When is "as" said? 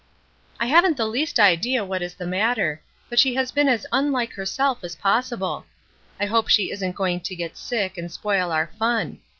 3.67-3.85, 4.83-4.95